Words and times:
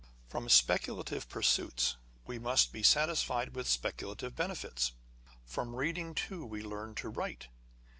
From 0.27 0.49
speculative 0.49 1.29
pursuits 1.29 1.95
we 2.25 2.39
must 2.39 2.73
be 2.73 2.81
satisfied 2.81 3.53
with 3.55 3.67
speculative 3.69 4.35
benefits. 4.35 4.93
From 5.45 5.75
reading 5.75 6.15
too, 6.15 6.43
we 6.43 6.63
learn 6.63 6.95
to 6.95 7.09
write. 7.09 7.49